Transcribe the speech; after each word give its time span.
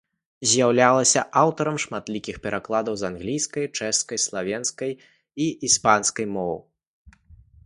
З'яўлялася 0.51 1.21
аўтарам 1.41 1.77
шматлікіх 1.83 2.41
перакладаў 2.47 2.93
з 3.01 3.07
англійскай, 3.11 3.69
чэшскай, 3.77 4.17
славенскай 4.27 4.91
і 4.99 5.45
іспанскай 5.69 6.25
моў. 6.41 6.55